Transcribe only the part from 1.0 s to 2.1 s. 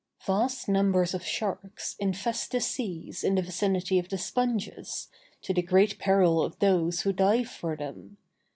of sharks